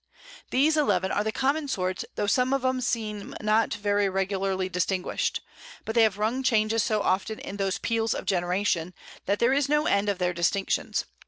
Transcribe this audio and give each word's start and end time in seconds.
These 0.49 0.77
11 0.77 1.11
are 1.11 1.23
the 1.23 1.31
common 1.31 1.67
Sorts, 1.67 2.05
tho' 2.15 2.25
some 2.25 2.53
of 2.53 2.65
'em 2.65 2.81
seem 2.81 3.35
not 3.39 3.75
very 3.75 4.09
regularly 4.09 4.67
distinguish'd: 4.67 5.41
But 5.85 5.93
they 5.93 6.01
have 6.01 6.17
rung 6.17 6.41
Changes 6.41 6.81
so 6.81 7.03
often 7.03 7.37
in 7.37 7.57
those 7.57 7.77
Peals 7.77 8.15
of 8.15 8.25
Generation, 8.25 8.95
that 9.27 9.37
there 9.37 9.53
is 9.53 9.69
no 9.69 9.85
End 9.85 10.09
of 10.09 10.17
their 10.17 10.33
Distinctions. 10.33 11.05